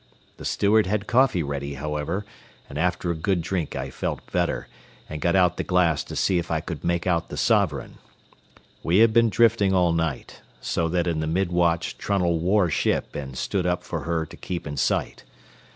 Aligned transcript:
The 0.37 0.45
steward 0.45 0.87
had 0.87 1.05
coffee 1.05 1.43
ready, 1.43 1.75
however, 1.75 2.25
and 2.67 2.79
after 2.79 3.11
a 3.11 3.15
good 3.15 3.39
drink 3.43 3.75
I 3.75 3.91
felt 3.91 4.31
better, 4.31 4.67
and 5.07 5.21
got 5.21 5.35
out 5.35 5.57
the 5.57 5.63
glass 5.63 6.03
to 6.05 6.15
see 6.15 6.39
if 6.39 6.49
I 6.49 6.59
could 6.59 6.83
make 6.83 7.05
out 7.05 7.29
the 7.29 7.37
Sovereign. 7.37 7.99
We 8.81 8.97
had 8.97 9.13
been 9.13 9.29
drifting 9.29 9.73
all 9.75 9.93
night, 9.93 10.41
so 10.59 10.89
that 10.89 11.05
in 11.05 11.19
the 11.19 11.27
mid 11.27 11.51
watch 11.51 11.99
Trunnell 11.99 12.39
wore 12.39 12.67
ship 12.71 13.15
and 13.15 13.37
stood 13.37 13.67
up 13.67 13.83
for 13.83 13.99
her 14.05 14.25
to 14.25 14.35
keep 14.35 14.65
in 14.65 14.75
sight. 14.75 15.23